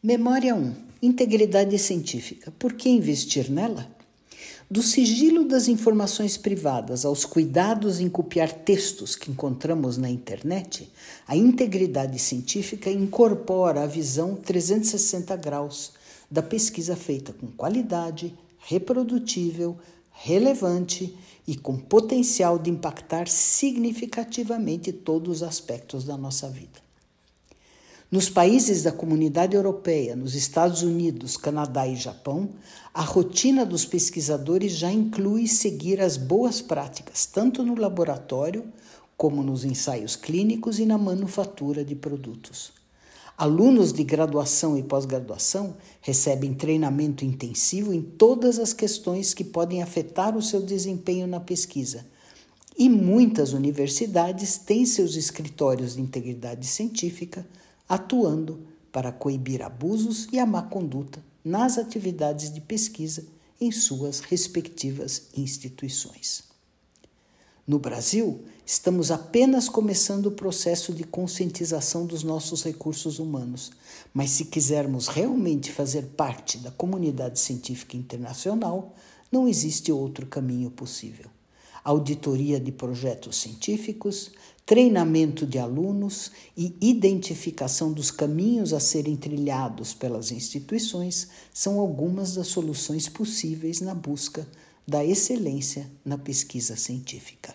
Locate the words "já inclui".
34.72-35.46